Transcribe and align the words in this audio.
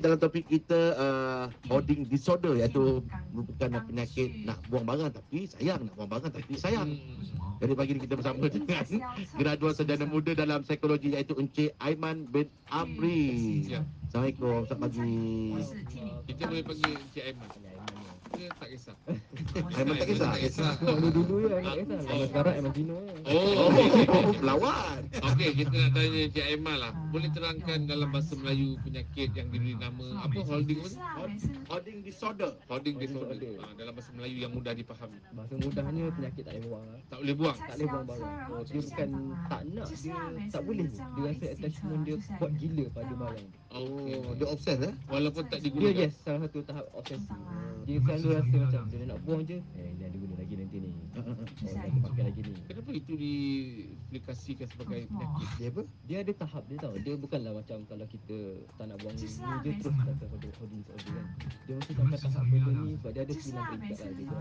dalam 0.00 0.16
topik 0.16 0.48
kita 0.48 0.96
uh, 0.96 1.44
hoarding 1.68 2.08
disorder 2.08 2.56
iaitu 2.56 3.04
merupakan 3.28 3.84
penyakit 3.84 4.32
nak 4.48 4.56
buang 4.72 4.88
barang 4.88 5.12
tapi 5.12 5.44
sayang 5.44 5.84
nak 5.84 5.92
buang 6.00 6.08
barang 6.08 6.32
tapi 6.32 6.56
sayang. 6.56 6.96
Jadi 7.60 7.72
pagi 7.76 7.92
ni 7.92 8.00
kita 8.00 8.16
bersama 8.16 8.48
dengan 8.48 8.88
graduan 9.36 9.76
sarjana 9.76 10.08
muda 10.08 10.32
dalam 10.32 10.64
psikologi 10.64 11.12
iaitu 11.12 11.36
Encik 11.36 11.76
Aiman 11.76 12.24
bin 12.24 12.48
Amri. 12.72 13.68
Ya. 13.68 13.84
Assalamualaikum, 14.08 14.64
selamat 14.64 14.80
pagi. 14.80 15.12
Kita 16.24 16.42
boleh 16.48 16.64
panggil 16.64 16.92
Encik 16.96 17.24
Aiman. 17.28 17.48
Dia 18.32 18.48
tak 18.56 18.68
kisah. 18.72 18.96
Aiman 19.72 19.94
tak 19.96 20.08
kisah. 20.08 20.28
Tak 20.32 20.40
kisah. 20.44 20.72
Dulu-dulu 20.80 21.34
ya 21.48 21.56
Aiman 21.60 21.76
kisah 21.84 22.00
Zaman 22.04 22.26
sekarang 22.28 22.52
Aiman 22.60 22.72
Tino 22.72 22.96
Oh, 23.22 23.70
Oh, 24.12 24.32
pelawat. 24.36 25.00
Okey, 25.22 25.50
kita 25.62 25.74
nak 25.74 25.90
tanya 25.96 26.18
Encik 26.28 26.44
Aiman 26.44 26.76
lah. 26.76 26.92
Boleh 27.12 27.30
terangkan 27.32 27.78
dalam 27.86 28.08
bahasa 28.10 28.32
Melayu 28.36 28.76
penyakit 28.82 29.28
yang 29.32 29.48
diberi 29.48 29.74
nama 29.76 30.26
apa 30.26 30.38
holding 30.44 30.80
apa? 30.82 31.24
Hoarding 31.68 31.98
disorder. 32.04 32.50
Holding 32.68 32.96
disorder. 32.98 33.52
Ha, 33.62 33.66
dalam 33.76 33.92
bahasa 33.96 34.10
Melayu 34.12 34.36
yang 34.44 34.52
mudah 34.52 34.72
difahami. 34.76 35.18
Bahasa 35.32 35.54
mudahnya 35.56 36.04
penyakit 36.12 36.42
tak 36.44 36.52
boleh 36.56 36.64
buang 36.68 36.84
lah. 36.88 37.00
Tak 37.08 37.18
boleh 37.22 37.34
buang. 37.36 37.58
Tak 37.62 37.74
boleh 37.76 37.86
buang 37.88 38.06
barang 38.08 38.34
oh, 38.52 38.62
Dia 38.66 38.80
bukan 38.82 39.08
tak 39.48 39.60
nak 39.72 39.86
Dia 39.88 40.16
tak 40.50 40.62
boleh 40.66 40.86
Dia 40.90 41.22
rasa 41.28 41.46
attachment 41.52 42.00
dia 42.02 42.16
kuat 42.36 42.52
gila 42.58 42.84
pada 42.92 43.12
barang. 43.14 43.46
Oh, 43.72 44.32
dia 44.36 44.46
obses 44.48 44.78
eh? 44.82 44.92
Walaupun 45.08 45.42
tak 45.48 45.58
Dia 45.60 45.66
digunakan. 45.72 45.96
yes 45.96 46.14
salah 46.20 46.40
satu 46.44 46.60
tahap 46.66 46.86
obsesi 46.92 47.32
Dia 47.86 47.98
selalu 48.02 48.28
rasa 48.34 48.56
macam 48.62 48.82
Dia 48.90 49.06
nak 49.06 49.18
buang 49.22 49.42
je. 49.46 49.58
Eh 49.78 49.88
ni 49.98 50.02
ada 50.06 50.16
guna 50.16 50.34
lagi 50.38 50.54
nanti 50.58 50.76
ni. 50.80 50.90
Oh 51.62 51.78
aku 51.78 51.98
pakai 52.10 52.22
lagi 52.26 52.40
ni. 52.42 52.54
Kenapa 52.66 52.90
itu 52.90 53.12
diaplikasikan 53.14 54.66
sebagai 54.72 55.06
penyakit? 55.06 55.48
Dia 55.58 55.68
apa? 55.70 55.82
Dia 56.08 56.16
ada 56.26 56.32
tahap 56.34 56.62
dia 56.66 56.78
tau. 56.80 56.94
Dia 56.98 57.14
bukanlah 57.14 57.52
macam 57.54 57.78
Kalau 57.86 58.06
kita 58.08 58.36
tak 58.78 58.86
nak 58.90 58.96
buang 59.02 59.16
ni 59.18 59.26
Dia 59.62 59.72
terus 59.78 59.94
kata 59.94 60.24
holding 60.26 60.54
holding 60.58 60.80
disorder 60.82 61.12
kan 61.12 61.26
Dia 61.66 61.74
mesti 61.78 61.92
sampai 61.94 62.18
tahap 62.18 62.44
benda 62.48 62.70
ni 62.72 62.92
Sebab 62.98 63.10
dia 63.12 63.22
ada 63.22 63.32
sembilan 63.32 63.64
peringkat 63.68 63.98
lah 63.98 64.12
dia 64.12 64.38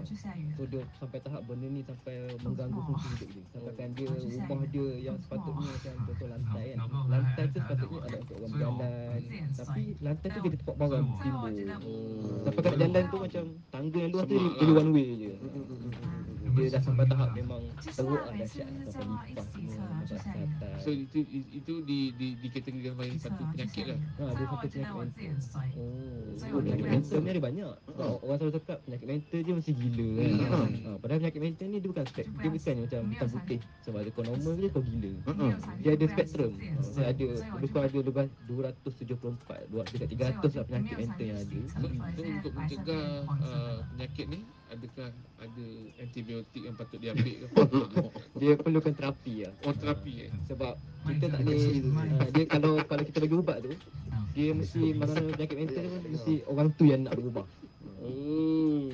So 0.58 0.62
dia 0.68 0.82
sampai 0.98 1.20
tahap 1.22 1.42
benda 1.46 1.68
ni 1.68 1.82
Sampai 1.86 2.16
mengganggu 2.42 2.80
fungsi 2.86 3.08
hidup 3.18 3.30
dia. 3.34 3.44
Sampai 3.54 3.74
kan 3.78 3.90
dia 3.98 4.10
Rumah 4.12 4.62
dia 4.72 4.88
yang 5.12 5.18
sepatutnya 5.22 5.68
Macam 5.70 5.94
contoh 6.08 6.28
lantai 6.30 6.66
kan. 6.74 6.78
Lantai 7.10 7.44
tu 7.52 7.60
sepatutnya 7.60 8.00
ada 8.06 8.18
untuk 8.22 8.38
orang 8.42 8.52
berjalan 8.52 9.11
Tapi 9.52 9.82
lantai 10.02 10.28
tu 10.32 10.40
dia 10.42 10.58
tempat 10.58 10.76
barang 10.80 11.08
timbul. 11.22 11.52
Sampai 12.42 12.62
kat 12.66 12.74
jalan 12.80 13.04
tu 13.08 13.18
macam 13.22 13.44
Tangga 13.72 13.98
yang 14.00 14.12
luas 14.12 14.26
tu 14.26 14.34
dia, 14.34 14.42
lah. 14.42 14.54
dia 14.60 14.74
one 14.74 14.92
way 14.92 15.08
je 15.16 15.32
Dia 16.62 16.78
dah 16.78 16.82
sampai 16.86 17.06
tahap 17.10 17.30
memang 17.34 17.62
Teruk 17.82 18.22
lah 18.22 18.34
dahsyat 18.38 18.68
Sampai 18.94 19.06
lipas 19.34 19.48
semua 19.50 19.92
atas 20.06 20.22
So 20.82 20.90
itu 20.90 21.22
itu 21.54 21.74
di 21.86 22.10
di 22.18 22.28
dikategorikan 22.42 22.98
sebagai 22.98 23.18
satu 23.22 23.44
penyakit 23.54 23.86
lah. 23.86 24.00
Ha, 24.18 24.24
dia 24.34 24.46
satu 24.50 24.66
penyakit 24.66 24.96
mental. 24.98 25.34
Oh. 25.78 26.58
Oh, 26.58 26.60
penyakit 26.62 26.86
mental 26.90 27.20
ni 27.22 27.30
ada 27.30 27.42
banyak. 27.42 27.74
Orang 28.26 28.38
selalu 28.42 28.54
cakap 28.58 28.78
penyakit 28.90 29.08
mental 29.08 29.40
je 29.46 29.52
mesti 29.54 29.72
gila 29.78 30.08
kan. 30.10 30.32
Ha. 30.42 30.58
Ha, 30.58 30.90
padahal 30.98 31.20
penyakit 31.22 31.42
mental 31.42 31.66
ni 31.70 31.78
dia 31.78 31.90
bukan 31.94 32.06
spek. 32.10 32.28
Dia 32.42 32.50
bukan 32.50 32.76
macam 32.82 33.02
hitam 33.14 33.30
putih. 33.30 33.60
Sebab 33.86 34.00
ada 34.02 34.10
kau 34.10 34.24
normal 34.26 34.54
je 34.58 34.68
kau 34.74 34.82
gila. 34.82 35.12
Ha. 35.30 35.46
Dia 35.86 35.92
ada 35.94 36.06
spektrum. 36.10 36.54
Saya 36.82 37.08
ada 37.14 37.26
lebih 37.30 37.70
kurang 37.70 37.86
ada 37.86 37.98
lebih 38.02 38.28
274, 38.50 39.70
dua- 39.70 39.88
dekat 39.94 40.10
300 40.18 40.58
lah 40.58 40.66
penyakit 40.66 40.96
mental 40.98 41.26
yang 41.30 41.40
ada. 41.40 41.60
So, 41.78 41.86
untuk 42.22 42.54
mencegah 42.58 43.06
uh, 43.30 43.78
penyakit 43.94 44.26
ni 44.34 44.40
adakah 44.72 45.10
ada 45.38 45.66
antibiotik 46.00 46.62
yang 46.64 46.76
patut 46.80 47.00
diambil 47.04 47.36
ke? 47.44 47.48
Dia 48.42 48.56
perlukan 48.56 48.94
terapi 48.96 49.46
lah. 49.46 49.54
Oh 49.68 49.76
terapi 49.76 50.14
eh. 50.28 50.32
Sebab 50.48 50.74
kita 51.12 51.26
tak 51.28 51.40
boleh 51.44 51.60
ha, 51.92 52.26
dia 52.30 52.46
kalau 52.46 52.74
kalau 52.86 53.04
kita 53.04 53.18
bagi 53.26 53.36
ubat 53.36 53.58
tu 53.66 53.74
dia 54.38 54.54
mesti 54.54 54.94
mana-mana 54.96 55.34
penyakit 55.34 55.58
mental 55.58 55.84
tu 55.90 56.00
mesti 56.14 56.34
orang 56.48 56.68
tu 56.78 56.84
yang 56.88 57.02
nak 57.04 57.14
berubah. 57.20 57.46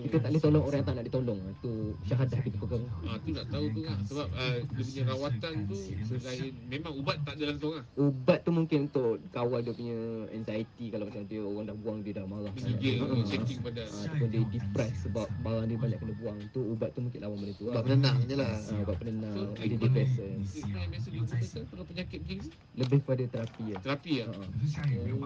Kita 0.08 0.24
tak 0.24 0.30
boleh 0.32 0.44
tolong 0.44 0.64
orang 0.64 0.78
yang 0.80 0.88
tak 0.88 0.96
nak 0.96 1.06
ditolong. 1.12 1.40
Itu 1.52 1.72
syahadah 2.08 2.40
kita 2.40 2.58
pegang. 2.64 2.86
Ah 3.04 3.18
tu 3.20 3.30
nak 3.36 3.46
tahu 3.52 3.66
tu 3.76 3.82
kan 3.84 3.98
sebab 4.08 4.28
uh, 4.32 4.58
dia 4.64 4.84
punya 4.88 5.04
rawatan 5.12 5.54
tu 5.68 5.78
selain 6.08 6.52
memang 6.72 6.94
ubat 6.96 7.18
tak 7.28 7.34
ada 7.36 7.44
langsung 7.52 7.74
ah. 7.76 7.84
Ubat 8.00 8.40
tu 8.48 8.52
mungkin 8.56 8.80
untuk 8.88 9.20
kawal 9.36 9.60
dia 9.60 9.74
punya 9.76 9.98
anxiety 10.32 10.86
kalau 10.88 11.06
macam 11.12 11.24
dia 11.28 11.42
orang 11.44 11.66
dah 11.68 11.78
buang 11.84 12.00
dia 12.02 12.14
dah 12.16 12.26
marah 12.26 12.52
sangat. 12.56 13.28
shaking 13.28 13.60
badan. 13.60 13.88
Ha, 13.88 13.98
ataupun 14.08 14.28
dia 14.32 14.42
depress 14.48 14.94
sebab 15.04 15.28
barang 15.44 15.66
dia 15.68 15.78
banyak 15.78 16.00
kena 16.00 16.14
buang 16.24 16.38
tu 16.56 16.62
ubat 16.64 16.90
tu 16.96 17.00
mungkin 17.04 17.20
lawan 17.20 17.38
benda 17.44 17.54
tu 17.60 17.64
lah. 17.68 17.84
penenang 17.84 18.18
je 18.24 18.36
lah. 18.40 18.56
Ubat 18.88 18.96
penenang, 19.04 19.36
So, 19.36 19.42
dia 19.60 19.78
depression. 19.78 20.32
Treatment 20.48 20.80
yang 20.80 20.92
biasa 20.96 21.08
digunakan 21.12 21.62
kalau 21.68 21.84
penyakit 21.84 22.18
macam 22.24 22.36
ni 22.38 22.48
Lebih 22.78 23.00
pada 23.04 23.24
terapi 23.28 23.66
lah. 23.74 23.82
terapi 23.84 24.14
ah. 24.24 24.28
ha. 24.32 24.42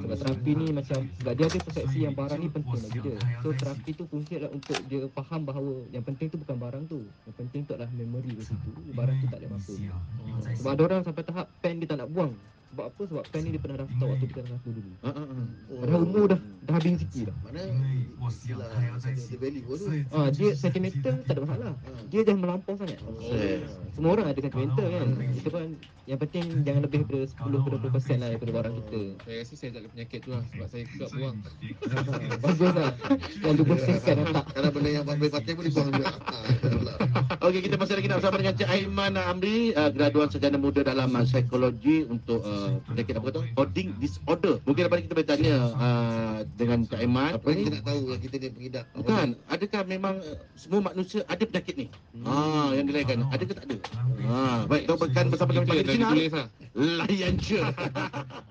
Sebab 0.01 0.17
terapi 0.17 0.51
ni 0.57 0.67
macam 0.73 0.99
sebab 1.21 1.33
dia 1.37 1.45
ada 1.45 1.59
persepsi 1.61 1.99
yang 2.01 2.13
barang 2.15 2.39
ni 2.39 2.47
penting 2.49 2.79
bagi 2.81 2.99
dia. 3.03 3.17
So 3.43 3.47
terapi 3.53 3.89
tu 3.93 4.03
fungsi 4.09 4.31
adalah 4.39 4.51
untuk 4.55 4.70
dia 4.87 5.07
faham 5.11 5.41
bahawa 5.43 5.85
yang 5.91 6.03
penting 6.05 6.27
tu 6.31 6.37
bukan 6.39 6.57
barang 6.57 6.83
tu. 6.87 7.03
Yang 7.27 7.35
penting 7.39 7.61
tu 7.67 7.71
adalah 7.75 7.91
memory 7.91 8.31
di 8.35 8.43
situ. 8.43 8.71
Barang 8.95 9.17
tu 9.19 9.27
tak 9.27 9.39
boleh 9.43 9.51
masuk. 9.55 9.77
Sebab 10.59 10.71
ada 10.75 10.81
orang 10.87 11.01
sampai 11.03 11.23
tahap 11.25 11.47
pen 11.59 11.79
dia 11.81 11.87
tak 11.89 11.99
nak 12.01 12.09
buang. 12.11 12.33
Sebab 12.71 12.85
apa? 12.87 13.01
Sebab 13.03 13.23
pen 13.35 13.41
ni 13.43 13.49
dia 13.51 13.61
pernah 13.61 13.77
daftar 13.83 14.05
waktu 14.07 14.25
dia 14.25 14.35
tengah 14.39 14.49
satu 14.55 14.69
dulu. 14.71 14.91
Ha, 15.03 15.09
ha, 15.11 15.23
ha. 15.27 15.43
Padahal 15.83 16.01
umur 16.07 16.25
dah 16.31 16.39
dah 16.39 16.73
habis 16.79 17.03
sikit 17.03 17.23
dah. 17.27 17.35
Mana 17.43 17.61
value 19.41 19.63
tu. 19.67 19.85
Ah 20.15 20.27
dia 20.31 20.49
sentimental 20.55 21.15
tak 21.27 21.33
ada 21.35 21.41
masalah. 21.43 21.73
Dia 22.07 22.21
dah 22.23 22.35
melampau 22.39 22.73
sangat. 22.79 22.99
Obses. 23.03 23.67
Semua 23.97 24.09
orang 24.15 24.27
ada 24.31 24.39
sentimental 24.39 24.87
kan. 24.87 25.07
Kita 25.35 25.47
pun 25.51 25.75
yang 26.07 26.19
penting 26.19 26.45
jangan 26.63 26.81
lebih 26.87 26.99
daripada 27.07 27.27
10 27.27 27.65
ke 27.65 27.69
20% 27.91 28.21
lah 28.21 28.27
daripada 28.31 28.51
barang 28.55 28.75
kita. 28.79 29.01
Saya 29.25 29.35
rasa 29.43 29.53
saya 29.59 29.69
tak 29.75 29.81
ada 29.81 29.89
penyakit 29.91 30.19
tu 30.23 30.29
lah 30.31 30.43
sebab 30.53 30.67
saya 30.71 30.83
suka 30.87 31.05
buang. 31.11 31.37
Bagus 32.43 32.71
lah. 32.71 32.91
Yang 33.43 33.53
tu 33.53 33.63
bersihkan 33.67 34.15
tak. 34.31 34.45
Kalau 34.55 34.69
benda 34.71 34.89
yang 34.95 35.03
Pak 35.03 35.15
Fatih 35.31 35.53
pun 35.57 35.63
dibuang 35.65 35.89
juga. 35.91 36.09
Ha, 36.31 36.37
itulah. 36.47 36.95
Okey, 37.41 37.65
kita 37.65 37.75
masih 37.81 37.97
lagi 37.97 38.07
nak 38.07 38.17
bersama 38.21 38.37
dengan 38.37 38.53
Cik 38.53 38.69
Aiman 38.69 39.13
Amri, 39.17 39.73
uh, 39.73 39.89
graduan 39.89 40.29
sarjana 40.29 40.61
muda 40.61 40.85
dalam 40.85 41.09
uh, 41.11 41.25
psikologi 41.25 42.05
untuk 42.05 42.45
uh, 42.45 42.60
penyakit 42.87 43.13
apa 43.17 43.27
tu? 43.31 43.41
Hoarding 43.57 43.89
disorder. 43.97 44.55
Mungkin 44.67 44.83
ni 44.97 45.03
kita 45.07 45.13
boleh 45.17 45.29
tanya 45.29 45.55
uh, 45.75 46.37
dengan 46.59 46.85
Cik 46.85 46.99
Aiman. 46.99 47.31
Apa 47.37 47.47
yang 47.51 47.59
kita 47.63 47.71
nak 47.75 47.83
tahu 47.87 47.99
kita 48.19 48.35
ni 48.37 48.47
pengidap? 48.51 48.85
Bukan, 48.93 49.27
adakah 49.47 49.81
memang 49.87 50.15
uh, 50.19 50.37
semua 50.53 50.79
manusia 50.83 51.21
ada 51.25 51.43
penyakit 51.43 51.75
ni? 51.77 51.87
Ha, 52.27 52.35
yang 52.75 52.85
dilahirkan. 52.85 53.25
Ada 53.31 53.43
ke 53.47 53.53
tak 53.55 53.65
ada? 53.69 53.77
Ha, 54.27 54.37
baik, 54.67 54.83
akan 54.89 55.25
bersama 55.31 55.51
dengan 55.55 55.67
Sinar. 55.71 56.11
ditulis 56.11 56.31
lah. 56.35 56.47
Layan 56.75 57.33
je. 57.39 57.59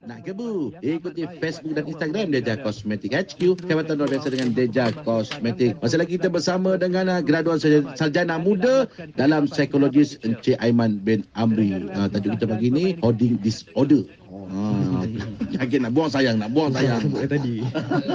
Nak 0.00 0.24
ke 0.24 0.32
bu? 0.32 0.72
Ikuti 0.80 1.28
Facebook 1.44 1.76
dan 1.76 1.84
Instagram 1.84 2.32
Deja 2.32 2.56
Cosmetic 2.56 3.12
HQ. 3.12 3.60
Khidmatan 3.60 4.00
luar 4.00 4.08
biasa 4.08 4.32
dengan 4.32 4.48
Deja 4.56 4.88
Cosmetic. 5.04 5.76
Masih 5.76 6.00
lagi 6.00 6.16
kita 6.16 6.32
bersama 6.32 6.80
dengan 6.80 7.04
uh, 7.12 7.20
graduan 7.20 7.60
sarjana, 7.92 8.40
muda 8.40 8.88
dalam 9.20 9.44
psikologis 9.44 10.16
Encik 10.24 10.56
Aiman 10.56 11.04
bin 11.04 11.28
Amri. 11.36 11.84
Uh, 11.92 12.08
tajuk 12.08 12.40
kita 12.40 12.48
pagi 12.48 12.72
ni 12.72 12.84
Hoarding 13.04 13.44
Disorder. 13.44 14.08
Ha, 14.30 14.60
yakin 15.56 15.80
nak 15.86 15.92
buang 15.92 16.10
sayang, 16.10 16.36
nak 16.38 16.50
buang 16.54 16.70
sayang. 16.70 17.02
Tadi. 17.26 17.64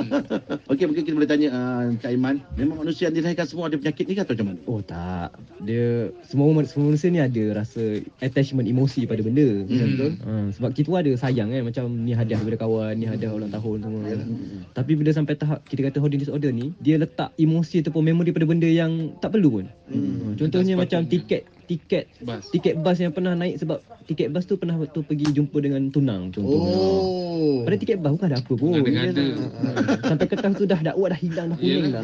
Okey, 0.72 0.86
mungkin 0.88 1.04
kita 1.04 1.16
boleh 1.16 1.30
tanya 1.30 1.48
uh, 1.52 1.92
Encik 1.92 2.10
Aiman. 2.10 2.36
Memang 2.56 2.86
manusia 2.86 3.10
yang 3.10 3.16
dilahirkan 3.20 3.48
semua 3.48 3.68
ada 3.68 3.76
penyakit 3.76 4.06
ni 4.08 4.14
ke 4.16 4.22
atau 4.24 4.34
macam 4.36 4.48
mana? 4.54 4.60
Oh 4.70 4.80
tak. 4.80 5.30
Dia 5.64 6.10
semua 6.28 6.52
semua 6.68 6.86
manusia 6.94 7.08
ni 7.10 7.22
ada 7.22 7.44
rasa 7.64 8.04
attachment 8.22 8.68
emosi 8.68 9.08
pada 9.10 9.22
benda. 9.24 9.48
Hmm. 9.66 9.90
Betul? 9.96 10.12
Ha, 10.24 10.34
sebab 10.56 10.70
kita 10.72 10.90
ada 10.96 11.12
sayang 11.18 11.50
kan 11.52 11.62
macam 11.66 11.86
ni 12.06 12.12
hadiah 12.14 12.40
daripada 12.40 12.60
kawan, 12.64 12.94
ni 12.96 13.06
hadiah 13.10 13.32
ulang 13.34 13.52
tahun 13.52 13.78
semua. 13.84 14.02
Tapi 14.72 14.92
bila 14.96 15.10
sampai 15.12 15.34
tahap 15.36 15.60
kita 15.66 15.82
kata 15.92 15.98
hoarding 16.00 16.22
disorder 16.22 16.52
ni, 16.54 16.72
dia 16.80 17.00
letak 17.02 17.34
emosi 17.36 17.82
ataupun 17.84 18.02
memori 18.06 18.32
pada 18.32 18.46
benda 18.46 18.70
yang 18.70 19.16
tak 19.20 19.34
perlu 19.36 19.62
pun. 19.62 19.66
Hmm. 19.90 20.36
Contohnya 20.38 20.76
Tak 20.78 20.82
macam 20.86 21.02
tiket 21.10 21.55
tiket 21.66 22.06
Bas. 22.20 22.46
tiket 22.48 22.78
bas 22.78 22.96
yang 22.96 23.10
pernah 23.10 23.34
naik 23.34 23.58
sebab 23.58 23.78
tiket 24.06 24.30
bas 24.30 24.44
tu 24.44 24.56
pernah 24.56 24.76
waktu 24.76 25.00
pergi 25.00 25.26
jumpa 25.32 25.58
dengan 25.58 25.90
tunang 25.90 26.30
contohnya. 26.30 26.78
Oh. 26.78 27.62
Pada 27.62 27.76
tiket 27.76 28.00
bas 28.00 28.12
bukan 28.12 28.28
ada 28.28 28.38
apa 28.38 28.54
pun. 28.54 28.72
Ada-ada. 28.76 29.24
Ha, 29.26 29.70
Sampai 30.10 30.26
kertas 30.26 30.52
tu 30.54 30.64
dah 30.64 30.80
dakwah 30.80 31.10
dah 31.10 31.20
hilang 31.20 31.48
dah 31.48 31.58
kuning 31.58 31.92
dah. 31.92 32.04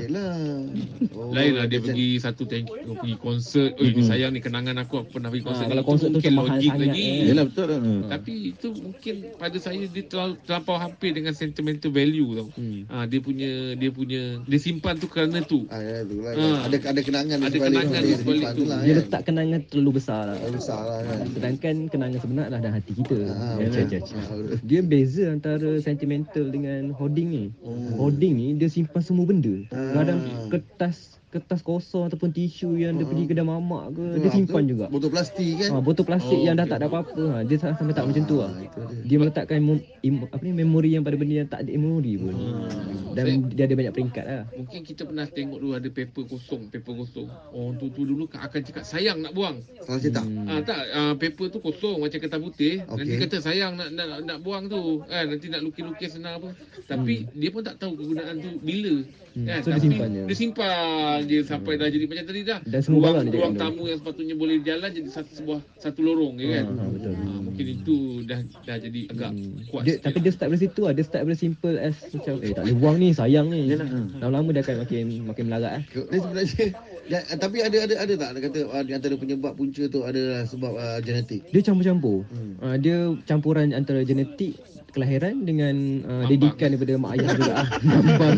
Oh, 1.13 1.31
Lain 1.35 1.51
lah 1.53 1.65
dia 1.65 1.79
pergi 1.79 2.17
satu 2.17 2.43
thank 2.43 2.67
you, 2.67 2.93
pergi 2.93 3.15
konsert. 3.17 3.71
Oh, 3.73 3.83
ini 3.83 4.01
sayang 4.01 4.31
ni 4.31 4.39
kenangan 4.39 4.75
aku 4.77 4.99
aku 4.99 5.15
pernah 5.15 5.29
pergi 5.29 5.45
konsert. 5.45 5.65
Ha, 5.65 5.71
kalau 5.71 5.83
konsert 5.83 6.09
tu 6.09 6.17
mungkin 6.17 6.33
logik 6.35 6.71
lagi. 6.73 6.99
eh. 6.99 7.25
Yelah 7.27 7.45
betul 7.45 7.65
lah. 7.67 7.79
Tapi 8.09 8.33
itu 8.51 8.67
mungkin 8.73 9.15
pada 9.35 9.57
saya 9.57 9.83
dia 9.83 10.03
terlalu 10.03 10.33
terlampau 10.43 10.75
hampir 10.75 11.11
dengan 11.11 11.31
sentimental 11.31 11.89
value 11.89 12.29
tau. 12.33 12.47
Hmm. 12.53 12.79
Ha, 12.87 13.05
dia 13.05 13.19
punya 13.19 13.51
dia 13.73 13.89
punya 13.89 14.21
dia 14.41 14.59
simpan 14.59 14.97
tu 14.97 15.07
kerana 15.07 15.39
tu. 15.41 15.63
Ah, 15.67 15.79
ya, 15.79 16.03
tu 16.03 16.17
lah. 16.19 16.33
Ah. 16.33 16.57
Ada 16.65 16.77
ada 16.87 17.01
kenangan 17.01 17.37
di 17.37 17.45
Ada 17.45 17.57
kenangan 17.61 17.99
dia 17.99 18.09
di 18.09 18.15
sebalik 18.17 18.47
tu. 18.51 18.63
lah, 18.65 18.79
Dia 18.81 18.91
kan. 18.91 18.99
letak 18.99 19.21
kenangan 19.23 19.50
terlalu 19.59 19.99
besar 19.99 20.31
lah. 20.31 20.35
Terlalu 20.39 20.57
besar 20.63 20.81
lah 20.81 20.99
kan. 21.03 21.17
Sedangkan 21.35 21.75
kenangan 21.91 22.19
sebenar 22.23 22.43
adalah 22.47 22.61
dalam 22.63 22.75
hati 22.79 22.91
kita. 22.95 23.17
Ah, 23.27 23.55
Ya, 23.59 23.67
cik. 23.73 24.01
Ah, 24.01 24.57
Dia 24.63 24.81
beza 24.81 25.23
antara 25.29 25.69
sentimental 25.83 26.45
dengan 26.47 26.95
hoarding 26.95 27.27
ni. 27.27 27.45
Hmm. 27.59 27.99
Hoarding 27.99 28.33
ni 28.33 28.47
dia 28.55 28.71
simpan 28.71 29.03
semua 29.03 29.27
benda. 29.27 29.53
Ah. 29.75 30.01
Kadang 30.01 30.19
kertas 30.47 31.20
kertas 31.31 31.63
kosong 31.63 32.05
ataupun 32.05 32.29
tisu 32.29 32.75
yang 32.75 32.93
dia 32.93 33.07
pergi 33.07 33.23
kedai 33.23 33.41
mamak 33.41 33.95
ke, 33.95 34.19
dia 34.19 34.29
simpan 34.29 34.61
betul. 34.61 34.71
juga. 34.75 34.85
Botol 34.91 35.09
plastik 35.09 35.51
kan. 35.57 35.69
Ha, 35.71 35.79
botol 35.79 36.03
plastik 36.03 36.35
Oh, 36.35 36.43
yang 36.43 36.55
dah 36.55 36.67
okey. 36.67 36.73
tak 36.75 36.77
ada 36.77 36.87
apa-apa. 36.91 37.23
Ha, 37.31 37.39
dia 37.47 37.55
sa- 37.55 37.71
sampai 37.73 37.95
tak 37.95 38.03
macam 38.03 38.23
tu 38.27 38.35
lah. 38.37 38.51
Ah, 38.51 38.59
dia. 38.59 39.07
Dia 39.07 39.17
meletakkan 39.17 39.57
mem- 39.57 39.87
im- 40.01 40.27
apa 40.27 40.43
ni 40.43 40.51
memori 40.51 40.91
yang 40.91 41.01
pada 41.01 41.15
benda 41.15 41.35
yang 41.37 41.47
tak 41.47 41.63
ada 41.63 41.71
memori 41.71 42.19
pun. 42.19 42.35
Hmm. 42.35 43.11
Dan 43.11 43.25
dia 43.49 43.63
ada 43.63 43.75
banyak 43.75 43.91
peringkat 43.91 44.25
lah. 44.25 44.43
Mungkin 44.51 44.79
kita 44.83 45.01
pernah 45.03 45.25
tengok 45.25 45.57
dulu 45.57 45.71
ada 45.71 45.87
paper 45.87 46.23
kosong, 46.27 46.67
paper 46.67 46.93
kosong. 46.97 47.27
Orang 47.51 47.75
tu 47.75 47.87
tu 47.89 48.03
dulu 48.03 48.27
akan 48.27 48.59
cakap 48.61 48.83
sayang 48.83 49.19
nak 49.19 49.31
buang. 49.31 49.59
Salah 49.83 49.99
cetak. 49.99 50.23
Hmm. 50.23 50.47
Ah 50.47 50.59
tak, 50.61 50.79
ah, 50.91 51.13
paper 51.15 51.47
tu 51.47 51.59
kosong 51.59 51.99
macam 51.99 52.19
kertas 52.19 52.39
putih. 52.39 52.83
Okey. 52.83 52.95
Nanti 52.97 53.13
kata 53.19 53.37
sayang 53.41 53.75
nak 53.75 53.89
nak 53.91 54.07
nak 54.23 54.37
buang 54.39 54.67
tu. 54.67 54.99
Kan 55.05 55.27
nanti 55.27 55.47
nak 55.47 55.59
lukis-lukis 55.61 56.11
senang 56.11 56.39
apa. 56.39 56.51
Tapi 56.87 57.27
dia 57.31 57.49
pun 57.51 57.63
tak 57.63 57.79
tahu 57.79 57.95
kegunaan 57.95 58.35
tu 58.35 58.51
bila. 58.59 59.03
Hmm. 59.31 59.47
Kan? 59.47 59.59
So, 59.59 59.67
dia 59.67 59.75
Tapi 59.75 59.87
simpan 59.87 60.07
je. 60.11 60.23
Dia 60.27 60.35
simpan 60.35 61.19
je 61.25 61.39
sampai 61.45 61.77
dah 61.77 61.87
jadi 61.89 62.05
macam 62.05 62.25
tadi 62.29 62.41
dah. 62.45 62.59
Dan 62.63 62.79
semua 62.81 62.99
ruang, 63.11 63.25
dia 63.27 63.39
ruang 63.41 63.55
tamu 63.57 63.83
yang 63.89 63.99
sepatutnya 63.99 64.35
boleh 64.37 64.57
jalan 64.61 64.89
jadi 64.89 65.09
satu 65.09 65.31
sebuah 65.35 65.59
satu 65.77 65.99
lorong 66.01 66.35
ya 66.39 66.47
kan. 66.61 66.65
Ha, 66.65 66.73
ha, 66.77 66.85
betul. 66.93 67.13
Ah, 67.17 67.39
mungkin 67.41 67.65
itu 67.65 67.95
dah 68.25 68.39
dah 68.65 68.77
jadi 68.77 69.01
agak 69.11 69.31
Hmm. 69.31 69.55
kuat. 69.71 69.83
Dia, 69.87 69.95
tapi 70.01 70.17
dia 70.19 70.31
start 70.33 70.49
dari 70.51 70.61
situ 70.65 70.79
lah. 70.83 70.93
Dia 70.93 71.05
start 71.05 71.23
dari 71.23 71.39
simple 71.39 71.75
as 71.79 71.97
macam 72.11 72.33
eh 72.41 72.51
tak 72.51 72.63
boleh 72.67 72.77
buang 72.77 72.97
ni, 72.99 73.09
sayang 73.13 73.47
ni. 73.47 73.61
Ha. 73.73 73.85
Lama-lama 74.19 74.49
dia 74.51 74.61
akan 74.65 74.75
makin 74.83 75.05
makin 75.25 75.43
melarat 75.47 75.71
eh. 75.79 75.83
Dia 76.11 76.19
sebenarnya 76.19 76.65
ya, 77.07 77.19
tapi 77.39 77.57
ada 77.63 77.77
ada 77.83 77.95
ada 78.01 78.13
tak 78.15 78.29
dia 78.35 78.41
kata 78.47 78.59
uh, 78.71 78.83
di 78.83 78.91
antara 78.95 79.13
penyebab 79.17 79.53
punca 79.55 79.83
tu 79.87 79.99
adalah 80.03 80.43
sebab 80.47 80.73
uh, 80.75 80.99
genetik. 81.03 81.45
Dia 81.49 81.61
campur-campur. 81.63 82.23
Hmm. 82.29 82.53
Uh, 82.59 82.75
dia 82.77 82.97
campuran 83.25 83.71
antara 83.71 84.03
genetik 84.03 84.59
kelahiran 84.91 85.35
dengan 85.47 85.75
uh, 86.03 86.09
Mambang. 86.21 86.29
didikan 86.29 86.67
daripada 86.75 86.93
mak 86.99 87.11
ayah 87.15 87.29
juga 87.33 87.53
ah. 87.55 87.67
Mambang. 87.81 88.33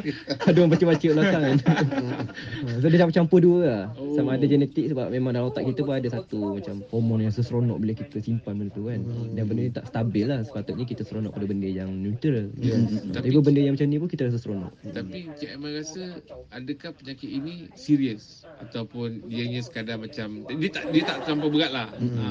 Dia. 0.00 0.12
Ada 0.46 0.56
orang 0.62 0.70
baca-baca 0.72 1.06
belakang 1.10 1.42
kan. 1.42 1.58
Ha, 2.60 2.76
so 2.78 2.86
dia 2.92 3.00
campur-campur 3.00 3.40
dua 3.40 3.58
lah. 3.64 3.84
Oh. 3.96 4.12
Sama 4.14 4.36
ada 4.36 4.44
genetik 4.44 4.92
sebab 4.92 5.08
memang 5.08 5.32
dalam 5.32 5.48
otak 5.48 5.64
kita 5.64 5.80
pun 5.80 5.96
ada 5.96 6.08
satu 6.12 6.60
macam 6.60 6.84
hormon 6.92 7.24
yang 7.24 7.32
seseronok 7.32 7.80
bila 7.80 7.92
kita 7.96 8.20
simpan 8.20 8.60
benda 8.60 8.72
tu 8.76 8.86
kan. 8.86 9.00
Dan 9.32 9.42
benda 9.48 9.60
ni 9.64 9.72
tak 9.72 9.88
stabil 9.88 10.28
lah. 10.28 10.44
Sepatutnya 10.44 10.84
kita 10.84 11.02
seronok 11.02 11.32
pada 11.34 11.46
benda 11.48 11.66
yang 11.66 11.88
neutral. 11.88 12.52
Yes. 12.60 13.00
Tapi 13.10 13.32
pun 13.32 13.42
benda 13.42 13.60
yang 13.64 13.74
macam 13.74 13.88
ni 13.88 13.96
pun 13.96 14.08
kita 14.12 14.28
rasa 14.28 14.38
seronok. 14.38 14.72
Tapi 14.92 15.18
Cik 15.40 15.48
Aiman 15.56 15.70
rasa 15.74 16.02
adakah 16.52 16.90
penyakit 16.94 17.30
ini 17.30 17.54
serius 17.74 18.44
ataupun 18.60 19.24
dianya 19.26 19.64
sekadar 19.64 19.96
macam 19.96 20.44
dia 20.46 20.70
tak 20.70 20.84
dia 20.92 21.02
tak 21.08 21.16
terlampau 21.24 21.50
berat 21.50 21.72
lah. 21.72 21.88
Ha, 21.96 22.26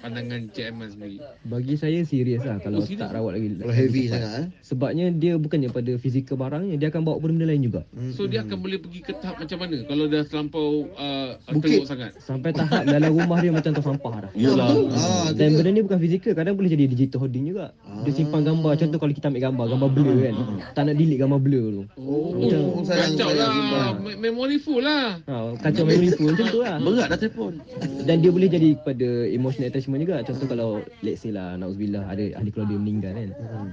pandangan 0.00 0.40
Cik 0.54 0.64
Aiman 0.70 0.88
sendiri. 0.94 1.18
Bagi 1.44 1.74
saya 1.74 2.00
serius 2.06 2.46
lah 2.46 2.53
kalau 2.60 2.78
Oh, 2.78 2.86
tak 2.86 3.10
rawat 3.10 3.32
lagi. 3.34 3.46
Kalau 3.56 3.74
heavy 3.74 4.02
sangat 4.06 4.30
eh. 4.36 4.46
Sebabnya 4.60 5.06
dia 5.10 5.34
bukannya 5.34 5.68
pada 5.68 5.92
fizikal 5.96 6.36
barangnya, 6.36 6.76
dia 6.76 6.88
akan 6.88 7.00
bawa 7.00 7.16
benda-benda 7.16 7.46
lain 7.48 7.62
juga. 7.64 7.80
So 8.12 8.26
dia 8.26 8.42
akan 8.42 8.56
boleh 8.60 8.78
pergi 8.78 9.00
ke 9.00 9.12
tahap 9.16 9.40
macam 9.40 9.58
mana 9.58 9.76
kalau 9.84 10.04
dah 10.04 10.22
terlampau 10.24 10.68
uh, 10.94 11.28
teruk 11.58 11.84
sangat. 11.84 12.12
Sampai 12.20 12.50
tahap 12.50 12.84
dalam 12.84 13.10
rumah 13.10 13.38
dia 13.38 13.50
macam 13.50 13.70
tong 13.72 13.86
sampah 13.94 14.28
dah. 14.28 14.30
Yalah. 14.34 14.68
Ah, 14.92 15.30
tu 15.30 15.38
Dan 15.38 15.48
dia. 15.50 15.56
benda 15.58 15.70
ni 15.70 15.80
bukan 15.80 15.98
fizikal, 15.98 16.32
kadang 16.34 16.54
boleh 16.54 16.70
jadi 16.70 16.84
digital 16.84 17.18
hoarding 17.20 17.44
juga. 17.48 17.72
Dia 18.04 18.12
simpan 18.12 18.42
gambar, 18.42 18.72
contoh 18.76 18.98
kalau 18.98 19.12
kita 19.12 19.26
ambil 19.30 19.42
gambar, 19.42 19.64
gambar 19.72 19.88
blur 19.90 20.16
kan. 20.20 20.34
Tak 20.74 20.82
nak 20.84 20.94
delete 20.98 21.18
gambar 21.18 21.40
blur 21.40 21.64
tu. 21.72 21.82
Oh, 21.96 22.32
Oh, 22.34 22.82
sayang, 22.82 23.14
kacau 23.16 23.30
lah. 23.32 23.94
Memory 23.96 24.58
full 24.58 24.82
lah. 24.82 25.16
Ha, 25.24 25.54
kacau 25.58 25.84
memory 25.84 26.10
full 26.12 26.34
macam 26.34 26.46
tu 26.48 26.60
lah. 26.60 26.76
Berat 26.76 27.06
dah 27.08 27.18
telefon. 27.18 27.52
Dan 28.04 28.20
dia 28.20 28.30
boleh 28.30 28.48
jadi 28.48 28.74
pada 28.76 29.08
emotional 29.26 29.70
attachment 29.70 30.02
juga. 30.02 30.20
Contoh 30.26 30.46
kalau 30.46 30.68
let's 31.00 31.22
say 31.22 31.30
lah, 31.30 31.56
na'udzubillah 31.56 32.04
ada 32.04 32.24
ahli 32.44 32.52
keluarga 32.52 32.72
yang 32.76 32.84
meninggal 32.84 33.10
kan. 33.10 33.28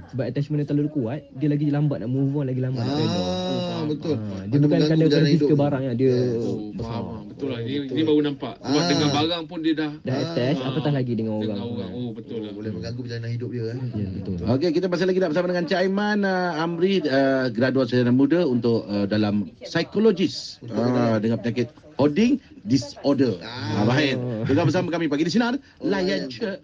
Sebab 0.08 0.24
attachment 0.24 0.58
dia 0.64 0.68
terlalu 0.72 0.88
kuat, 0.90 1.20
dia 1.36 1.48
lagi 1.52 1.68
lambat 1.68 2.00
nak 2.00 2.10
move 2.10 2.32
on, 2.32 2.48
lagi 2.48 2.60
lambat 2.64 2.80
nak. 2.80 2.96
Ah, 2.96 3.84
betul. 3.84 4.16
Ha, 4.16 4.34
dia 4.48 4.58
bukan 4.58 4.78
kerana 4.80 5.02
pada 5.04 5.18
fizikal 5.28 5.58
barang 5.60 5.82
dia 5.94 6.12
Oh, 6.32 6.56
besar. 6.72 6.88
faham. 6.88 7.04
lah. 7.04 7.20
Betul 7.28 7.48
lah. 7.50 7.58
Ini, 7.60 7.76
ini 7.90 8.02
baru 8.02 8.20
nampak. 8.22 8.54
Sebab 8.56 8.78
Ah. 8.78 8.88
dengan 8.88 9.08
barang 9.12 9.42
pun 9.44 9.58
dia 9.60 9.74
dah 9.74 9.90
Dah 10.00 10.16
attach, 10.16 10.58
Ah. 10.58 10.68
apatah 10.72 10.92
lagi 10.94 11.12
dengan 11.12 11.32
orang. 11.36 11.58
dengan 11.58 11.68
orang. 11.68 11.90
Oh, 11.92 12.10
betul 12.14 12.38
lah. 12.40 12.52
Boleh 12.54 12.70
mengganggu 12.72 13.00
perjalanan 13.02 13.30
hidup 13.30 13.50
dia 13.52 13.64
eh. 13.68 13.78
Ya, 13.92 14.06
betul. 14.08 14.34
Okey, 14.40 14.70
kita 14.72 14.86
masih 14.88 15.06
lagi 15.06 15.18
nak 15.18 15.28
bersama 15.30 15.46
dengan 15.50 15.64
Cik 15.66 15.78
Aiman 15.78 16.18
uh, 16.22 16.62
Amri, 16.62 16.94
uh, 17.02 17.46
graduan 17.50 17.84
sarjana 17.84 18.12
muda 18.14 18.40
untuk 18.46 18.86
uh, 18.86 19.04
dalam 19.04 19.50
psikologis 19.60 20.62
uh, 20.64 21.18
dengan 21.18 21.36
penyakit 21.36 21.68
hoarding 21.98 22.38
disorder. 22.62 23.36
Ah, 23.42 23.84
baik. 23.84 24.16
Juga 24.46 24.62
bersama 24.62 24.88
kami 24.88 25.10
pagi 25.10 25.26
di 25.26 25.32
sinar 25.32 25.54
layan 25.78 26.30
je. 26.30 26.56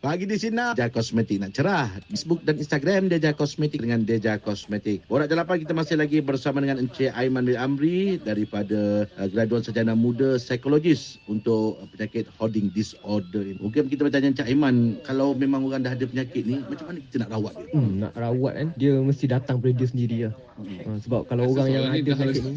Pagi 0.00 0.24
di 0.24 0.32
sini 0.34 0.56
Deja 0.72 0.88
Kosmetik 0.88 1.44
nak 1.44 1.52
cerah. 1.52 1.92
Facebook 2.08 2.40
dan 2.40 2.56
Instagram 2.56 3.12
Deja 3.12 3.36
Kosmetik 3.36 3.84
dengan 3.84 4.00
Deja 4.00 4.40
Kosmetik. 4.40 5.04
Borak 5.04 5.28
jalapan 5.28 5.60
kita 5.60 5.76
masih 5.76 6.00
lagi 6.00 6.24
bersama 6.24 6.56
dengan 6.58 6.80
Encik 6.80 7.12
Aiman 7.12 7.44
bin 7.44 7.52
Amri 7.54 8.16
daripada 8.16 9.04
uh, 9.12 9.28
graduan 9.28 9.60
sarjana 9.60 9.92
muda 9.92 10.40
psikologis 10.40 11.20
untuk 11.26 11.76
uh, 11.76 11.88
penyakit 11.92 12.32
hoarding 12.34 12.72
disorder. 12.72 13.44
Mungkin 13.60 13.92
kita 13.92 14.00
bertanya 14.00 14.32
Encik 14.32 14.48
Aiman, 14.48 14.76
kalau 15.04 15.36
memang 15.36 15.68
orang 15.68 15.84
dah 15.84 15.92
ada 15.92 16.04
penyakit 16.08 16.48
ni, 16.48 16.64
macam 16.64 16.88
mana 16.88 16.98
kita 17.04 17.16
nak 17.20 17.30
rawat 17.30 17.52
dia? 17.54 17.68
Hmm, 17.70 17.90
nak 18.00 18.12
rawat 18.16 18.52
kan 18.56 18.68
dia 18.80 18.94
mesti 18.96 19.28
datang 19.28 19.60
pada 19.60 19.76
dia 19.76 19.84
sendiri 19.84 20.18
lah. 20.24 20.34
Ha, 20.60 20.92
sebab 20.98 21.24
kalau 21.24 21.44
Rasa 21.46 21.52
orang 21.54 21.68
yang 21.70 21.84
ada 21.86 21.96
penyakit 21.96 22.20
harus- 22.20 22.40
ni 22.42 22.52